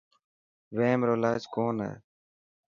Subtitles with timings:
[0.75, 1.95] وحم رو علاج ڪونه هي.